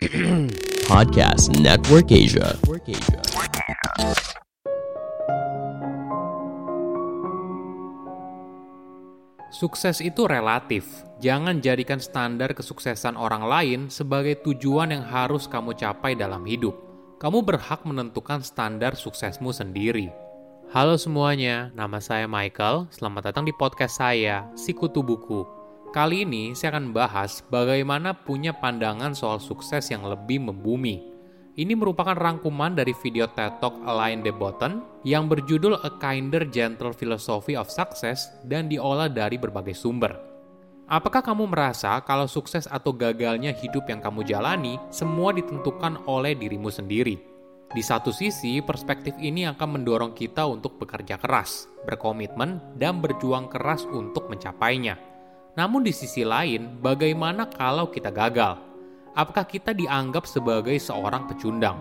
Podcast 0.88 1.52
Network 1.60 2.08
Asia. 2.08 2.56
Sukses 9.52 10.00
itu 10.00 10.24
relatif. 10.24 10.88
Jangan 11.20 11.60
jadikan 11.60 12.00
standar 12.00 12.56
kesuksesan 12.56 13.12
orang 13.12 13.44
lain 13.44 13.80
sebagai 13.92 14.40
tujuan 14.40 14.96
yang 14.96 15.04
harus 15.04 15.44
kamu 15.44 15.76
capai 15.76 16.16
dalam 16.16 16.48
hidup. 16.48 16.72
Kamu 17.20 17.44
berhak 17.44 17.84
menentukan 17.84 18.40
standar 18.40 18.96
suksesmu 18.96 19.52
sendiri. 19.52 20.08
Halo 20.72 20.96
semuanya, 20.96 21.68
nama 21.76 22.00
saya 22.00 22.24
Michael. 22.24 22.88
Selamat 22.88 23.28
datang 23.28 23.44
di 23.44 23.52
podcast 23.52 24.00
saya, 24.00 24.48
Sikutu 24.56 25.04
Buku. 25.04 25.59
Kali 25.90 26.22
ini 26.22 26.54
saya 26.54 26.78
akan 26.78 26.94
bahas 26.94 27.42
bagaimana 27.50 28.14
punya 28.14 28.54
pandangan 28.54 29.10
soal 29.10 29.42
sukses 29.42 29.90
yang 29.90 30.06
lebih 30.06 30.38
membumi. 30.38 31.02
Ini 31.58 31.74
merupakan 31.74 32.14
rangkuman 32.14 32.78
dari 32.78 32.94
video 32.94 33.26
TED 33.26 33.58
Talk 33.58 33.74
Alain 33.82 34.22
de 34.22 34.30
Botton 34.30 35.02
yang 35.02 35.26
berjudul 35.26 35.82
A 35.82 35.90
Kinder 35.98 36.46
Gentle 36.46 36.94
Philosophy 36.94 37.58
of 37.58 37.66
Success 37.66 38.30
dan 38.46 38.70
diolah 38.70 39.10
dari 39.10 39.34
berbagai 39.34 39.74
sumber. 39.74 40.14
Apakah 40.86 41.26
kamu 41.26 41.50
merasa 41.50 41.98
kalau 42.06 42.30
sukses 42.30 42.70
atau 42.70 42.94
gagalnya 42.94 43.50
hidup 43.50 43.90
yang 43.90 43.98
kamu 43.98 44.22
jalani 44.22 44.78
semua 44.94 45.34
ditentukan 45.34 46.06
oleh 46.06 46.38
dirimu 46.38 46.70
sendiri? 46.70 47.18
Di 47.74 47.82
satu 47.82 48.14
sisi, 48.14 48.62
perspektif 48.62 49.18
ini 49.18 49.42
akan 49.42 49.82
mendorong 49.82 50.14
kita 50.14 50.46
untuk 50.46 50.78
bekerja 50.78 51.18
keras, 51.18 51.66
berkomitmen, 51.82 52.78
dan 52.78 53.02
berjuang 53.02 53.50
keras 53.50 53.82
untuk 53.90 54.30
mencapainya. 54.30 55.09
Namun 55.58 55.82
di 55.82 55.90
sisi 55.90 56.22
lain, 56.22 56.78
bagaimana 56.82 57.46
kalau 57.50 57.90
kita 57.90 58.12
gagal? 58.14 58.70
apakah 59.14 59.46
kita 59.46 59.74
dianggap 59.74 60.26
sebagai 60.26 60.76
seorang 60.78 61.26
pecundang? 61.26 61.78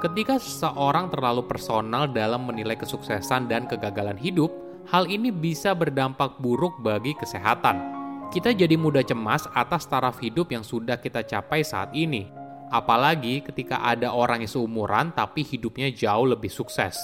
Ketika 0.00 0.40
seseorang 0.40 1.12
terlalu 1.12 1.44
personal 1.44 2.08
dalam 2.08 2.48
menilai 2.48 2.78
kesuksesan 2.78 3.52
dan 3.52 3.68
kegagalan 3.68 4.16
hidup, 4.16 4.48
hal 4.88 5.04
ini 5.04 5.28
bisa 5.28 5.76
berdampak 5.76 6.40
buruk 6.40 6.80
bagi 6.80 7.12
kesehatan. 7.12 8.00
Kita 8.32 8.54
jadi 8.54 8.80
mudah 8.80 9.04
cemas 9.04 9.44
atas 9.52 9.84
taraf 9.84 10.16
hidup 10.22 10.54
yang 10.54 10.64
sudah 10.64 10.96
kita 10.96 11.20
capai 11.26 11.60
saat 11.60 11.92
ini. 11.92 12.32
Apalagi 12.70 13.42
ketika 13.42 13.82
ada 13.82 14.14
orang 14.14 14.46
yang 14.46 14.52
seumuran 14.54 15.10
tapi 15.12 15.42
hidupnya 15.42 15.90
jauh 15.90 16.24
lebih 16.24 16.48
sukses. 16.48 16.96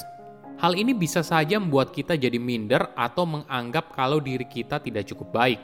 Hal 0.56 0.72
ini 0.72 0.96
bisa 0.96 1.20
saja 1.20 1.60
membuat 1.60 1.92
kita 1.92 2.16
jadi 2.16 2.40
minder 2.40 2.80
atau 2.96 3.28
menganggap 3.28 3.92
kalau 3.92 4.24
diri 4.24 4.48
kita 4.48 4.80
tidak 4.80 5.04
cukup 5.04 5.28
baik. 5.36 5.60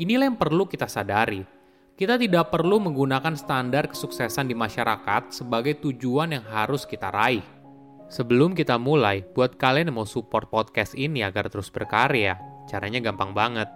Inilah 0.00 0.32
yang 0.32 0.40
perlu 0.40 0.64
kita 0.64 0.88
sadari 0.88 1.60
kita 2.00 2.16
tidak 2.16 2.48
perlu 2.48 2.80
menggunakan 2.80 3.36
standar 3.36 3.84
kesuksesan 3.92 4.48
di 4.48 4.56
masyarakat 4.56 5.36
sebagai 5.36 5.84
tujuan 5.84 6.32
yang 6.32 6.48
harus 6.48 6.88
kita 6.88 7.12
raih. 7.12 7.44
Sebelum 8.08 8.56
kita 8.56 8.80
mulai, 8.80 9.20
buat 9.36 9.60
kalian 9.60 9.92
yang 9.92 10.00
mau 10.00 10.08
support 10.08 10.48
podcast 10.48 10.96
ini 10.96 11.20
agar 11.20 11.52
terus 11.52 11.68
berkarya, 11.68 12.40
caranya 12.72 13.04
gampang 13.04 13.36
banget. 13.36 13.68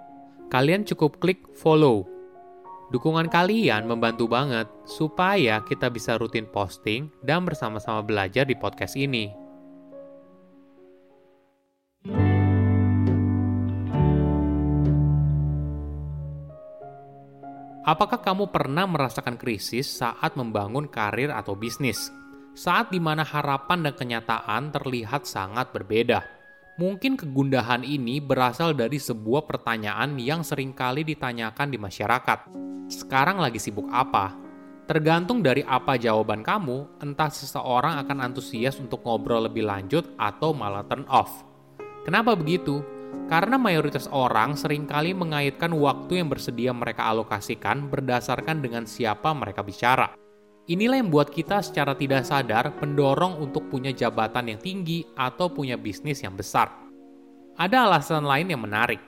Kalian 0.49 0.89
cukup 0.89 1.21
klik 1.21 1.45
follow. 1.53 2.09
Dukungan 2.89 3.29
kalian 3.29 3.85
membantu 3.85 4.25
banget 4.25 4.73
supaya 4.89 5.61
kita 5.61 5.93
bisa 5.93 6.17
rutin 6.17 6.49
posting 6.49 7.13
dan 7.21 7.45
bersama-sama 7.45 8.01
belajar 8.01 8.49
di 8.49 8.57
podcast 8.57 8.97
ini. 8.97 9.44
Apakah 17.85 18.17
kamu 18.25 18.49
pernah 18.49 18.89
merasakan 18.89 19.37
krisis 19.37 20.01
saat 20.01 20.41
membangun 20.41 20.89
karir 20.89 21.29
atau 21.29 21.53
bisnis? 21.53 22.09
Saat 22.57 22.89
di 22.89 22.97
mana 22.97 23.21
harapan 23.21 23.85
dan 23.85 23.93
kenyataan 23.93 24.73
terlihat 24.73 25.29
sangat 25.29 25.69
berbeda. 25.69 26.25
Mungkin 26.81 27.21
kegundahan 27.21 27.85
ini 27.85 28.25
berasal 28.25 28.73
dari 28.73 28.97
sebuah 28.97 29.45
pertanyaan 29.45 30.17
yang 30.17 30.41
sering 30.41 30.73
kali 30.73 31.05
ditanyakan 31.05 31.69
di 31.69 31.77
masyarakat. 31.77 32.57
Sekarang 32.89 33.37
lagi 33.37 33.61
sibuk 33.61 33.85
apa? 33.93 34.33
Tergantung 34.89 35.45
dari 35.45 35.61
apa 35.61 36.01
jawaban 36.01 36.41
kamu, 36.41 37.05
entah 37.05 37.29
seseorang 37.29 38.01
akan 38.01 38.33
antusias 38.33 38.81
untuk 38.81 39.05
ngobrol 39.05 39.45
lebih 39.45 39.69
lanjut 39.69 40.09
atau 40.17 40.57
malah 40.57 40.89
turn 40.89 41.05
off. 41.05 41.45
Kenapa 42.09 42.33
begitu? 42.33 42.81
Karena 43.25 43.57
mayoritas 43.57 44.05
orang 44.13 44.53
sering 44.53 44.85
kali 44.85 45.17
mengaitkan 45.17 45.73
waktu 45.73 46.21
yang 46.21 46.29
bersedia 46.29 46.71
mereka 46.77 47.09
alokasikan 47.09 47.89
berdasarkan 47.89 48.61
dengan 48.61 48.85
siapa 48.85 49.33
mereka 49.33 49.65
bicara. 49.65 50.13
Inilah 50.65 51.01
yang 51.01 51.13
membuat 51.13 51.33
kita 51.33 51.61
secara 51.61 51.93
tidak 51.93 52.25
sadar 52.25 52.73
mendorong 52.81 53.37
untuk 53.41 53.69
punya 53.69 53.93
jabatan 53.93 54.53
yang 54.55 54.61
tinggi 54.61 55.05
atau 55.13 55.53
punya 55.53 55.77
bisnis 55.77 56.25
yang 56.25 56.37
besar. 56.37 56.73
Ada 57.57 57.85
alasan 57.85 58.25
lain 58.25 58.49
yang 58.49 58.65
menarik. 58.65 58.99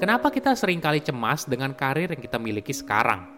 Kenapa 0.00 0.32
kita 0.32 0.56
sering 0.56 0.80
kali 0.80 1.04
cemas 1.04 1.44
dengan 1.44 1.76
karir 1.76 2.08
yang 2.08 2.22
kita 2.22 2.40
miliki 2.40 2.72
sekarang? 2.72 3.28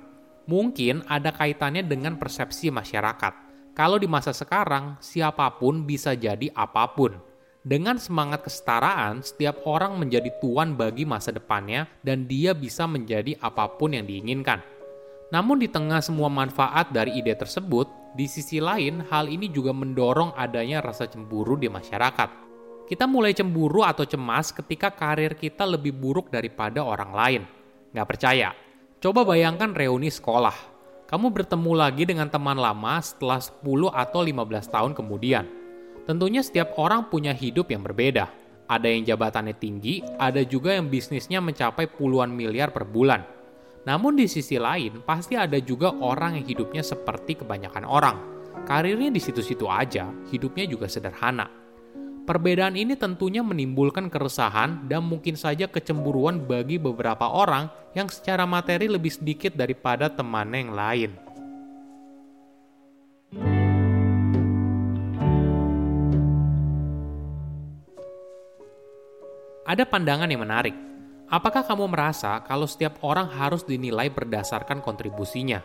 Mungkin 0.47 1.03
ada 1.11 1.35
kaitannya 1.35 1.83
dengan 1.83 2.15
persepsi 2.15 2.71
masyarakat. 2.71 3.33
Kalau 3.75 3.99
di 3.99 4.06
masa 4.06 4.31
sekarang, 4.31 4.95
siapa 5.03 5.51
pun 5.59 5.83
bisa 5.83 6.15
jadi 6.15 6.47
apa 6.55 6.95
pun 6.95 7.34
dengan 7.64 7.97
semangat 7.97 8.44
kesetaraan, 8.44 9.25
setiap 9.25 9.64
orang 9.64 9.97
menjadi 9.97 10.28
tuan 10.36 10.76
bagi 10.76 11.08
masa 11.08 11.32
depannya 11.32 11.88
dan 12.04 12.28
dia 12.28 12.52
bisa 12.52 12.84
menjadi 12.84 13.41
apa 13.41 13.80
pun 13.80 13.97
yang 13.97 14.04
diinginkan. 14.04 14.60
Namun 15.32 15.64
di 15.64 15.72
tengah 15.72 16.04
semua 16.04 16.28
manfaat 16.28 16.92
dari 16.92 17.16
ide 17.16 17.32
tersebut, 17.32 17.88
di 18.12 18.28
sisi 18.28 18.60
lain 18.60 19.08
hal 19.08 19.32
ini 19.32 19.48
juga 19.48 19.72
mendorong 19.72 20.36
adanya 20.36 20.84
rasa 20.84 21.08
cemburu 21.08 21.56
di 21.56 21.72
masyarakat. 21.72 22.44
Kita 22.84 23.08
mulai 23.08 23.32
cemburu 23.32 23.81
atau 23.81 24.04
cemas 24.04 24.52
ketika 24.52 24.92
karir 24.92 25.32
kita 25.32 25.64
lebih 25.64 25.96
buruk 25.96 26.28
daripada 26.28 26.84
orang 26.84 27.16
lain. 27.16 27.42
Nggak 27.96 28.08
percaya? 28.12 28.52
Coba 29.00 29.25
bayangkan 29.25 29.72
reuni 29.72 30.12
sekolah. 30.12 30.76
Kamu 31.08 31.32
bertemu 31.32 31.72
lagi 31.72 32.04
dengan 32.04 32.28
teman 32.28 32.60
lama 32.60 33.00
setelah 33.00 33.41
10 33.41 33.88
atau 33.88 34.20
15 34.20 34.69
tahun 34.69 34.92
kemudian 34.92 35.63
Tentunya 36.04 36.44
setiap 36.44 36.76
orang 36.76 37.09
punya 37.09 37.32
hidup 37.32 37.72
yang 37.72 37.81
berbeda. 37.81 38.28
Ada 38.69 38.88
yang 38.88 39.04
jabatannya 39.09 39.56
tinggi, 39.56 40.04
ada 40.20 40.41
juga 40.44 40.76
yang 40.76 40.88
bisnisnya 40.88 41.41
mencapai 41.41 41.88
puluhan 41.88 42.32
miliar 42.32 42.72
per 42.72 42.84
bulan. 42.84 43.25
Namun 43.84 44.16
di 44.16 44.25
sisi 44.25 44.56
lain, 44.56 45.04
pasti 45.04 45.37
ada 45.37 45.60
juga 45.60 45.93
orang 45.93 46.41
yang 46.41 46.47
hidupnya 46.48 46.81
seperti 46.81 47.41
kebanyakan 47.44 47.84
orang. 47.84 48.16
Karirnya 48.64 49.12
di 49.12 49.20
situ-situ 49.20 49.69
aja, 49.69 50.09
hidupnya 50.32 50.64
juga 50.64 50.88
sederhana. 50.88 51.48
Perbedaan 52.25 52.72
ini 52.72 52.97
tentunya 52.97 53.44
menimbulkan 53.44 54.09
keresahan 54.09 54.88
dan 54.88 55.04
mungkin 55.04 55.37
saja 55.37 55.69
kecemburuan 55.69 56.41
bagi 56.48 56.81
beberapa 56.81 57.28
orang 57.28 57.69
yang 57.93 58.09
secara 58.09 58.48
materi 58.48 58.88
lebih 58.88 59.12
sedikit 59.12 59.53
daripada 59.53 60.09
temannya 60.09 60.59
yang 60.64 60.72
lain. 60.72 61.10
Ada 69.75 69.91
pandangan 69.91 70.31
yang 70.31 70.47
menarik. 70.47 70.71
Apakah 71.27 71.67
kamu 71.67 71.91
merasa 71.91 72.39
kalau 72.47 72.62
setiap 72.62 73.03
orang 73.03 73.27
harus 73.27 73.67
dinilai 73.67 74.07
berdasarkan 74.07 74.79
kontribusinya? 74.79 75.59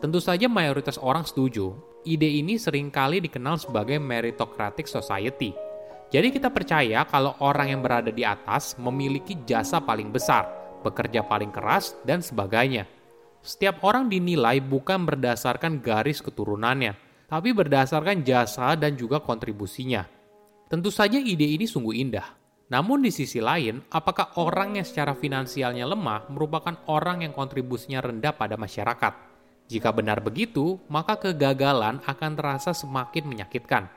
Tentu 0.00 0.16
saja 0.16 0.48
mayoritas 0.48 0.96
orang 0.96 1.28
setuju. 1.28 1.76
Ide 2.08 2.24
ini 2.24 2.56
sering 2.56 2.88
kali 2.88 3.20
dikenal 3.20 3.60
sebagai 3.60 4.00
meritocratic 4.00 4.88
society. 4.88 5.52
Jadi 6.08 6.32
kita 6.32 6.48
percaya 6.48 7.04
kalau 7.04 7.36
orang 7.44 7.76
yang 7.76 7.84
berada 7.84 8.08
di 8.08 8.24
atas 8.24 8.80
memiliki 8.80 9.36
jasa 9.44 9.76
paling 9.76 10.08
besar, 10.08 10.48
bekerja 10.80 11.20
paling 11.28 11.52
keras, 11.52 12.00
dan 12.00 12.24
sebagainya. 12.24 12.88
Setiap 13.44 13.84
orang 13.84 14.08
dinilai 14.08 14.56
bukan 14.64 15.04
berdasarkan 15.04 15.84
garis 15.84 16.24
keturunannya, 16.24 16.96
tapi 17.28 17.52
berdasarkan 17.52 18.24
jasa 18.24 18.72
dan 18.72 18.96
juga 18.96 19.20
kontribusinya. 19.20 20.08
Tentu 20.72 20.88
saja 20.88 21.20
ide 21.20 21.44
ini 21.44 21.68
sungguh 21.68 21.92
indah, 21.92 22.43
namun 22.72 23.04
di 23.04 23.12
sisi 23.12 23.44
lain, 23.44 23.84
apakah 23.92 24.40
orang 24.40 24.80
yang 24.80 24.86
secara 24.88 25.12
finansialnya 25.12 25.84
lemah 25.84 26.32
merupakan 26.32 26.72
orang 26.88 27.20
yang 27.20 27.36
kontribusinya 27.36 28.00
rendah 28.00 28.32
pada 28.32 28.56
masyarakat? 28.56 29.12
Jika 29.68 29.92
benar 29.92 30.24
begitu, 30.24 30.80
maka 30.88 31.20
kegagalan 31.20 32.00
akan 32.04 32.32
terasa 32.36 32.72
semakin 32.72 33.24
menyakitkan. 33.28 33.88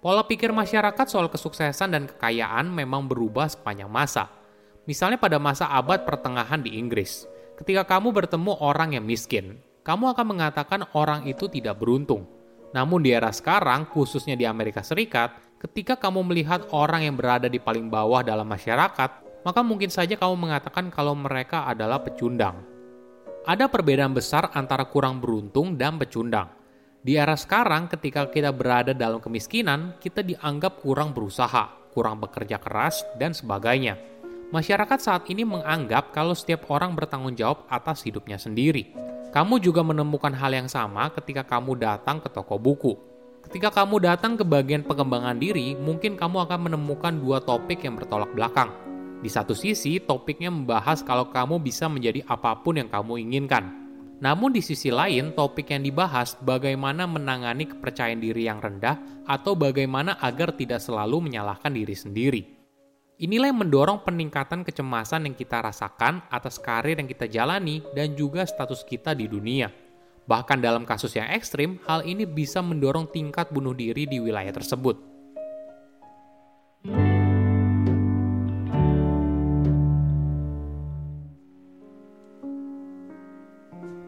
Pola 0.00 0.24
pikir 0.24 0.54
masyarakat 0.56 1.06
soal 1.10 1.28
kesuksesan 1.28 1.92
dan 1.92 2.04
kekayaan 2.08 2.70
memang 2.72 3.04
berubah 3.04 3.50
sepanjang 3.50 3.90
masa. 3.90 4.30
Misalnya 4.88 5.20
pada 5.20 5.36
masa 5.36 5.68
abad 5.68 6.08
pertengahan 6.08 6.64
di 6.64 6.80
Inggris, 6.80 7.28
ketika 7.60 7.84
kamu 7.84 8.14
bertemu 8.14 8.56
orang 8.62 8.96
yang 8.96 9.04
miskin, 9.04 9.60
kamu 9.84 10.16
akan 10.16 10.26
mengatakan 10.32 10.80
orang 10.96 11.28
itu 11.28 11.44
tidak 11.52 11.76
beruntung. 11.76 12.24
Namun 12.72 13.04
di 13.04 13.12
era 13.12 13.32
sekarang, 13.32 13.88
khususnya 13.88 14.36
di 14.36 14.44
Amerika 14.48 14.80
Serikat, 14.80 15.47
Ketika 15.58 15.98
kamu 15.98 16.22
melihat 16.22 16.70
orang 16.70 17.02
yang 17.02 17.18
berada 17.18 17.50
di 17.50 17.58
paling 17.58 17.90
bawah 17.90 18.22
dalam 18.22 18.46
masyarakat, 18.46 19.42
maka 19.42 19.60
mungkin 19.66 19.90
saja 19.90 20.14
kamu 20.14 20.38
mengatakan 20.38 20.86
kalau 20.86 21.18
mereka 21.18 21.66
adalah 21.66 21.98
pecundang. 21.98 22.62
Ada 23.42 23.66
perbedaan 23.66 24.14
besar 24.14 24.54
antara 24.54 24.86
kurang 24.86 25.18
beruntung 25.18 25.74
dan 25.74 25.98
pecundang. 25.98 26.46
Di 27.02 27.18
era 27.18 27.34
sekarang, 27.34 27.90
ketika 27.90 28.30
kita 28.30 28.54
berada 28.54 28.94
dalam 28.94 29.18
kemiskinan, 29.18 29.98
kita 29.98 30.22
dianggap 30.22 30.78
kurang 30.78 31.10
berusaha, 31.10 31.90
kurang 31.90 32.22
bekerja 32.22 32.62
keras, 32.62 33.02
dan 33.18 33.34
sebagainya. 33.34 33.98
Masyarakat 34.54 34.98
saat 35.02 35.26
ini 35.26 35.42
menganggap 35.42 36.14
kalau 36.14 36.38
setiap 36.38 36.70
orang 36.70 36.94
bertanggung 36.94 37.34
jawab 37.34 37.66
atas 37.66 38.06
hidupnya 38.06 38.38
sendiri. 38.38 38.94
Kamu 39.34 39.58
juga 39.58 39.82
menemukan 39.82 40.32
hal 40.38 40.54
yang 40.54 40.70
sama 40.70 41.10
ketika 41.18 41.42
kamu 41.42 41.82
datang 41.82 42.22
ke 42.22 42.30
toko 42.30 42.62
buku. 42.62 43.07
Ketika 43.48 43.72
kamu 43.72 44.04
datang 44.04 44.36
ke 44.36 44.44
bagian 44.44 44.84
pengembangan 44.84 45.40
diri, 45.40 45.72
mungkin 45.72 46.20
kamu 46.20 46.44
akan 46.44 46.68
menemukan 46.68 47.16
dua 47.16 47.40
topik 47.40 47.80
yang 47.80 47.96
bertolak 47.96 48.28
belakang. 48.36 48.68
Di 49.24 49.32
satu 49.32 49.56
sisi, 49.56 49.96
topiknya 50.04 50.52
membahas 50.52 51.00
kalau 51.00 51.32
kamu 51.32 51.56
bisa 51.56 51.88
menjadi 51.88 52.20
apa 52.28 52.60
pun 52.60 52.76
yang 52.76 52.92
kamu 52.92 53.24
inginkan. 53.24 53.72
Namun 54.20 54.52
di 54.52 54.60
sisi 54.60 54.92
lain, 54.92 55.32
topik 55.32 55.72
yang 55.72 55.80
dibahas 55.80 56.36
bagaimana 56.44 57.08
menangani 57.08 57.64
kepercayaan 57.72 58.20
diri 58.20 58.52
yang 58.52 58.60
rendah 58.60 59.24
atau 59.24 59.56
bagaimana 59.56 60.20
agar 60.20 60.52
tidak 60.52 60.84
selalu 60.84 61.32
menyalahkan 61.32 61.72
diri 61.72 61.96
sendiri. 61.96 62.42
Inilah 63.16 63.48
yang 63.48 63.64
mendorong 63.64 64.04
peningkatan 64.04 64.60
kecemasan 64.60 65.24
yang 65.24 65.32
kita 65.32 65.64
rasakan 65.64 66.20
atas 66.28 66.60
karir 66.60 67.00
yang 67.00 67.08
kita 67.08 67.24
jalani 67.24 67.80
dan 67.96 68.12
juga 68.12 68.44
status 68.44 68.84
kita 68.84 69.16
di 69.16 69.24
dunia. 69.24 69.87
Bahkan 70.28 70.60
dalam 70.60 70.84
kasus 70.84 71.16
yang 71.16 71.24
ekstrim, 71.32 71.80
hal 71.88 72.04
ini 72.04 72.28
bisa 72.28 72.60
mendorong 72.60 73.08
tingkat 73.08 73.48
bunuh 73.48 73.72
diri 73.72 74.04
di 74.04 74.20
wilayah 74.20 74.52
tersebut. 74.52 75.00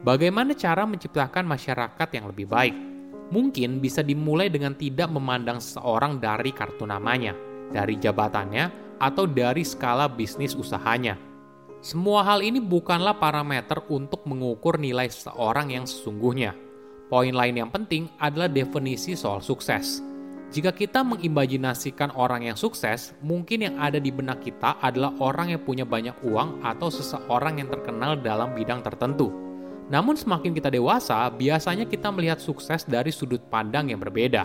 Bagaimana 0.05 0.53
cara 0.53 0.85
menciptakan 0.85 1.49
masyarakat 1.49 2.09
yang 2.13 2.29
lebih 2.29 2.45
baik? 2.53 2.77
Mungkin 3.33 3.81
bisa 3.81 4.05
dimulai 4.05 4.53
dengan 4.53 4.77
tidak 4.77 5.09
memandang 5.09 5.57
seseorang 5.57 6.21
dari 6.21 6.53
kartu 6.53 6.85
namanya, 6.85 7.33
dari 7.73 7.97
jabatannya, 7.97 8.99
atau 9.01 9.25
dari 9.25 9.65
skala 9.65 10.05
bisnis 10.05 10.53
usahanya. 10.53 11.30
Semua 11.81 12.21
hal 12.29 12.45
ini 12.45 12.61
bukanlah 12.61 13.17
parameter 13.17 13.81
untuk 13.89 14.29
mengukur 14.29 14.77
nilai 14.77 15.09
seseorang 15.09 15.73
yang 15.73 15.89
sesungguhnya. 15.89 16.53
Poin 17.09 17.33
lain 17.33 17.57
yang 17.57 17.73
penting 17.73 18.05
adalah 18.21 18.53
definisi 18.53 19.17
soal 19.17 19.41
sukses. 19.41 20.05
Jika 20.53 20.77
kita 20.77 21.01
mengimajinasikan 21.01 22.13
orang 22.21 22.53
yang 22.53 22.59
sukses, 22.61 23.17
mungkin 23.25 23.65
yang 23.65 23.81
ada 23.81 23.97
di 23.97 24.13
benak 24.13 24.45
kita 24.45 24.77
adalah 24.85 25.17
orang 25.25 25.57
yang 25.57 25.65
punya 25.65 25.89
banyak 25.89 26.21
uang 26.21 26.61
atau 26.61 26.93
seseorang 26.93 27.65
yang 27.65 27.73
terkenal 27.73 28.13
dalam 28.21 28.53
bidang 28.53 28.85
tertentu. 28.85 29.33
Namun 29.89 30.21
semakin 30.21 30.53
kita 30.53 30.69
dewasa, 30.69 31.33
biasanya 31.33 31.89
kita 31.89 32.13
melihat 32.13 32.45
sukses 32.45 32.85
dari 32.85 33.09
sudut 33.09 33.41
pandang 33.49 33.89
yang 33.89 34.05
berbeda. 34.05 34.45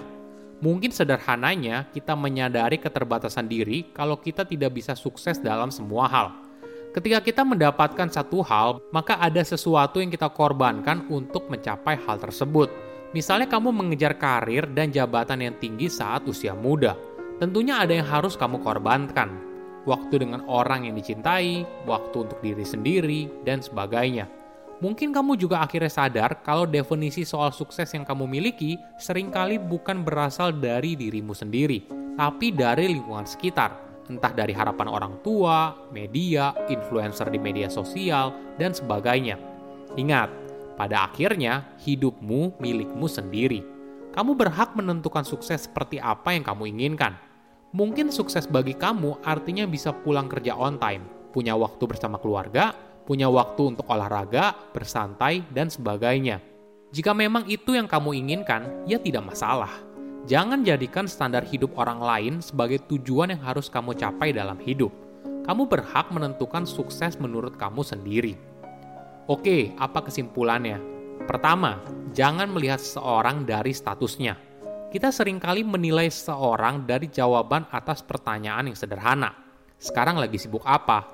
Mungkin 0.64 0.96
sederhananya 0.96 1.92
kita 1.92 2.16
menyadari 2.16 2.80
keterbatasan 2.80 3.52
diri 3.52 3.92
kalau 3.92 4.16
kita 4.16 4.48
tidak 4.48 4.72
bisa 4.72 4.96
sukses 4.96 5.36
dalam 5.44 5.68
semua 5.68 6.08
hal. 6.08 6.45
Ketika 6.96 7.20
kita 7.20 7.44
mendapatkan 7.44 8.08
satu 8.08 8.40
hal, 8.40 8.80
maka 8.96 9.20
ada 9.20 9.44
sesuatu 9.44 10.00
yang 10.00 10.08
kita 10.08 10.32
korbankan 10.32 11.04
untuk 11.12 11.52
mencapai 11.52 12.00
hal 12.08 12.16
tersebut. 12.24 12.72
Misalnya 13.12 13.52
kamu 13.52 13.76
mengejar 13.76 14.16
karir 14.16 14.64
dan 14.72 14.96
jabatan 14.96 15.44
yang 15.44 15.56
tinggi 15.60 15.92
saat 15.92 16.24
usia 16.24 16.56
muda. 16.56 16.96
Tentunya 17.36 17.84
ada 17.84 17.92
yang 17.92 18.08
harus 18.08 18.40
kamu 18.40 18.64
korbankan. 18.64 19.28
Waktu 19.84 20.24
dengan 20.24 20.48
orang 20.48 20.88
yang 20.88 20.96
dicintai, 20.96 21.68
waktu 21.84 22.16
untuk 22.16 22.40
diri 22.40 22.64
sendiri, 22.64 23.28
dan 23.44 23.60
sebagainya. 23.60 24.32
Mungkin 24.80 25.12
kamu 25.12 25.36
juga 25.36 25.68
akhirnya 25.68 25.92
sadar 25.92 26.40
kalau 26.48 26.64
definisi 26.64 27.28
soal 27.28 27.52
sukses 27.52 27.92
yang 27.92 28.08
kamu 28.08 28.24
miliki 28.24 28.80
sering 28.96 29.36
kali 29.36 29.60
bukan 29.60 30.00
berasal 30.08 30.56
dari 30.56 30.96
dirimu 30.96 31.36
sendiri, 31.36 31.84
tapi 32.16 32.56
dari 32.56 32.96
lingkungan 32.96 33.28
sekitar, 33.28 33.85
entah 34.10 34.34
dari 34.34 34.54
harapan 34.54 34.88
orang 34.90 35.14
tua, 35.26 35.74
media, 35.90 36.54
influencer 36.70 37.30
di 37.34 37.40
media 37.42 37.68
sosial, 37.68 38.34
dan 38.62 38.72
sebagainya. 38.72 39.38
Ingat, 39.98 40.30
pada 40.76 41.08
akhirnya 41.08 41.66
hidupmu 41.82 42.60
milikmu 42.60 43.08
sendiri. 43.08 43.64
Kamu 44.16 44.36
berhak 44.36 44.76
menentukan 44.76 45.28
sukses 45.28 45.68
seperti 45.68 46.00
apa 46.00 46.32
yang 46.32 46.44
kamu 46.44 46.72
inginkan. 46.72 47.20
Mungkin 47.76 48.08
sukses 48.12 48.48
bagi 48.48 48.72
kamu 48.72 49.20
artinya 49.24 49.68
bisa 49.68 49.92
pulang 49.92 50.32
kerja 50.32 50.56
on 50.56 50.80
time, 50.80 51.04
punya 51.36 51.52
waktu 51.60 51.84
bersama 51.84 52.16
keluarga, 52.16 52.72
punya 53.04 53.28
waktu 53.28 53.76
untuk 53.76 53.84
olahraga, 53.92 54.56
bersantai, 54.72 55.44
dan 55.52 55.68
sebagainya. 55.68 56.40
Jika 56.96 57.12
memang 57.12 57.44
itu 57.52 57.76
yang 57.76 57.92
kamu 57.92 58.16
inginkan, 58.16 58.88
ya 58.88 58.96
tidak 58.96 59.28
masalah. 59.28 59.95
Jangan 60.26 60.66
jadikan 60.66 61.06
standar 61.06 61.46
hidup 61.46 61.78
orang 61.78 62.02
lain 62.02 62.34
sebagai 62.42 62.82
tujuan 62.90 63.30
yang 63.30 63.42
harus 63.46 63.70
kamu 63.70 63.94
capai 63.94 64.34
dalam 64.34 64.58
hidup. 64.58 64.90
Kamu 65.46 65.70
berhak 65.70 66.10
menentukan 66.10 66.66
sukses 66.66 67.22
menurut 67.22 67.54
kamu 67.62 67.86
sendiri. 67.86 68.34
Oke, 69.30 69.78
apa 69.78 70.02
kesimpulannya? 70.02 70.82
Pertama, 71.30 71.78
jangan 72.18 72.50
melihat 72.50 72.82
seseorang 72.82 73.46
dari 73.46 73.70
statusnya. 73.70 74.34
Kita 74.90 75.14
sering 75.14 75.38
kali 75.38 75.62
menilai 75.62 76.10
seseorang 76.10 76.90
dari 76.90 77.06
jawaban 77.06 77.70
atas 77.70 78.02
pertanyaan 78.02 78.74
yang 78.74 78.78
sederhana. 78.78 79.30
Sekarang 79.78 80.18
lagi 80.18 80.42
sibuk 80.42 80.66
apa? 80.66 81.06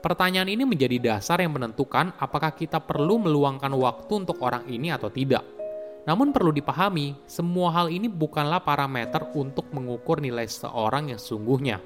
Pertanyaan 0.00 0.48
ini 0.48 0.64
menjadi 0.64 0.96
dasar 0.96 1.44
yang 1.44 1.52
menentukan 1.52 2.16
apakah 2.16 2.56
kita 2.56 2.80
perlu 2.80 3.20
meluangkan 3.20 3.76
waktu 3.76 4.24
untuk 4.24 4.40
orang 4.40 4.64
ini 4.72 4.88
atau 4.88 5.12
tidak. 5.12 5.53
Namun 6.04 6.36
perlu 6.36 6.52
dipahami, 6.52 7.16
semua 7.24 7.72
hal 7.72 7.88
ini 7.88 8.12
bukanlah 8.12 8.60
parameter 8.60 9.32
untuk 9.32 9.72
mengukur 9.72 10.20
nilai 10.20 10.44
seorang 10.44 11.12
yang 11.12 11.20
sesungguhnya. 11.20 11.80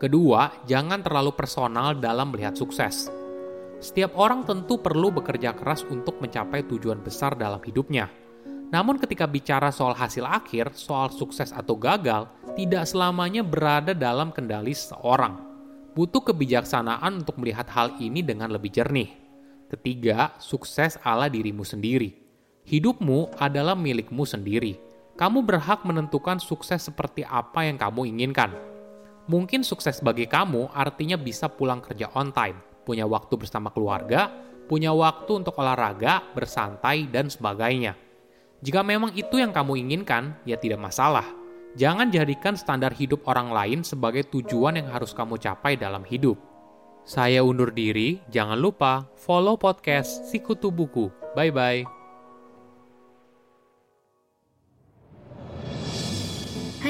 Kedua, 0.00 0.64
jangan 0.64 1.04
terlalu 1.04 1.36
personal 1.36 1.94
dalam 2.00 2.32
melihat 2.32 2.56
sukses. 2.56 3.12
Setiap 3.78 4.16
orang 4.16 4.42
tentu 4.48 4.80
perlu 4.80 5.12
bekerja 5.12 5.52
keras 5.52 5.84
untuk 5.86 6.18
mencapai 6.22 6.64
tujuan 6.66 7.04
besar 7.04 7.36
dalam 7.36 7.60
hidupnya. 7.60 8.08
Namun 8.72 8.96
ketika 8.96 9.28
bicara 9.28 9.68
soal 9.68 9.92
hasil 9.92 10.24
akhir, 10.24 10.72
soal 10.72 11.12
sukses 11.12 11.52
atau 11.52 11.76
gagal, 11.76 12.24
tidak 12.56 12.88
selamanya 12.88 13.44
berada 13.44 13.92
dalam 13.92 14.32
kendali 14.32 14.72
seorang 14.72 15.52
butuh 15.92 16.24
kebijaksanaan 16.24 17.20
untuk 17.20 17.36
melihat 17.36 17.68
hal 17.68 17.92
ini 18.00 18.24
dengan 18.24 18.48
lebih 18.48 18.72
jernih. 18.72 19.12
Ketiga, 19.68 20.36
sukses 20.40 20.96
ala 21.00 21.28
dirimu 21.28 21.64
sendiri. 21.64 22.21
Hidupmu 22.66 23.36
adalah 23.38 23.74
milikmu 23.74 24.22
sendiri. 24.22 24.78
Kamu 25.18 25.44
berhak 25.44 25.84
menentukan 25.84 26.40
sukses 26.40 26.88
seperti 26.88 27.26
apa 27.26 27.68
yang 27.68 27.76
kamu 27.76 28.08
inginkan. 28.16 28.54
Mungkin 29.28 29.62
sukses 29.62 30.02
bagi 30.02 30.26
kamu 30.26 30.72
artinya 30.72 31.14
bisa 31.14 31.46
pulang 31.46 31.78
kerja 31.78 32.10
on 32.18 32.34
time, 32.34 32.58
punya 32.82 33.06
waktu 33.06 33.34
bersama 33.38 33.70
keluarga, 33.70 34.32
punya 34.66 34.90
waktu 34.90 35.42
untuk 35.42 35.58
olahraga, 35.58 36.22
bersantai, 36.32 37.06
dan 37.10 37.30
sebagainya. 37.30 37.94
Jika 38.62 38.82
memang 38.82 39.14
itu 39.14 39.38
yang 39.38 39.54
kamu 39.54 39.78
inginkan, 39.78 40.38
ya 40.46 40.58
tidak 40.58 40.78
masalah 40.82 41.42
Jangan 41.72 42.12
jadikan 42.12 42.52
standar 42.52 42.92
hidup 42.92 43.24
orang 43.24 43.48
lain 43.48 43.80
sebagai 43.80 44.28
tujuan 44.28 44.76
yang 44.76 44.92
harus 44.92 45.16
kamu 45.16 45.40
capai 45.40 45.80
dalam 45.80 46.04
hidup. 46.04 46.36
Saya 47.02 47.40
undur 47.42 47.72
diri, 47.72 48.20
jangan 48.28 48.60
lupa 48.60 49.08
follow 49.16 49.56
podcast 49.56 50.28
Sikutu 50.28 50.68
Buku. 50.68 51.08
Bye-bye. 51.32 52.01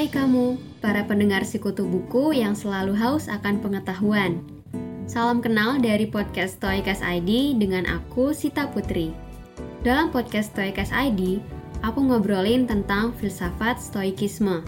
Hai 0.02 0.10
kamu, 0.10 0.58
para 0.82 1.06
pendengar 1.06 1.46
Sikutu 1.46 1.86
Buku 1.86 2.34
yang 2.34 2.58
selalu 2.58 2.90
haus 2.98 3.30
akan 3.30 3.62
pengetahuan. 3.62 4.42
Salam 5.06 5.38
kenal 5.38 5.78
dari 5.78 6.10
podcast 6.10 6.58
Toykas 6.58 6.98
ID 7.06 7.54
dengan 7.54 7.86
aku, 7.86 8.34
Sita 8.34 8.66
Putri. 8.66 9.14
Dalam 9.86 10.10
podcast 10.10 10.50
Toykas 10.58 10.90
ID, 10.90 11.38
aku 11.86 12.02
ngobrolin 12.02 12.66
tentang 12.66 13.14
filsafat 13.14 13.78
stoikisme. 13.78 14.66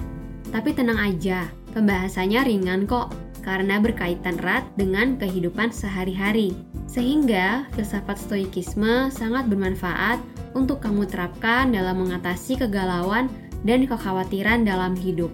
Tapi 0.54 0.70
tenang 0.70 1.02
aja, 1.02 1.50
pembahasannya 1.74 2.46
ringan 2.46 2.86
kok, 2.86 3.10
karena 3.42 3.82
berkaitan 3.82 4.38
erat 4.38 4.62
dengan 4.78 5.18
kehidupan 5.18 5.74
sehari-hari. 5.74 6.54
Sehingga 6.86 7.66
filsafat 7.74 8.22
stoikisme 8.22 9.10
sangat 9.10 9.50
bermanfaat 9.50 10.22
untuk 10.54 10.78
kamu 10.78 11.10
terapkan 11.10 11.74
dalam 11.74 12.06
mengatasi 12.06 12.54
kegalauan 12.54 13.26
dan 13.64 13.88
kekhawatiran 13.88 14.68
dalam 14.68 14.94
hidup. 14.94 15.32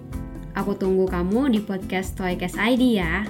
Aku 0.54 0.74
tunggu 0.74 1.06
kamu 1.06 1.50
di 1.54 1.60
podcast 1.62 2.14
Stoikes 2.16 2.54
ID 2.58 3.02
ya. 3.02 3.26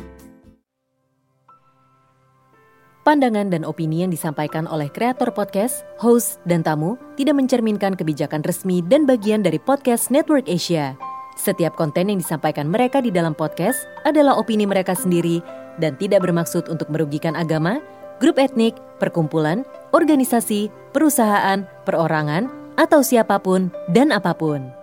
Pandangan 3.01 3.49
dan 3.49 3.65
opini 3.65 4.05
yang 4.05 4.13
disampaikan 4.13 4.69
oleh 4.69 4.93
kreator 4.93 5.33
podcast, 5.33 5.89
host, 5.97 6.37
dan 6.45 6.61
tamu 6.61 7.01
tidak 7.17 7.41
mencerminkan 7.41 7.97
kebijakan 7.97 8.45
resmi 8.45 8.85
dan 8.85 9.09
bagian 9.09 9.41
dari 9.41 9.57
podcast 9.57 10.13
Network 10.13 10.45
Asia. 10.47 10.95
Setiap 11.41 11.81
konten 11.81 12.13
yang 12.13 12.21
disampaikan 12.21 12.69
mereka 12.69 13.01
di 13.01 13.09
dalam 13.09 13.33
podcast 13.33 13.89
adalah 14.05 14.37
opini 14.37 14.69
mereka 14.69 14.93
sendiri 14.93 15.41
dan 15.81 15.97
tidak 15.97 16.29
bermaksud 16.29 16.69
untuk 16.69 16.93
merugikan 16.93 17.33
agama, 17.33 17.81
grup 18.21 18.37
etnik, 18.37 18.77
perkumpulan, 19.01 19.65
organisasi, 19.97 20.69
perusahaan, 20.93 21.65
perorangan, 21.89 22.53
atau 22.77 23.01
siapa 23.01 23.41
pun 23.41 23.73
dan 23.89 24.13
apa 24.13 24.37
pun. 24.37 24.80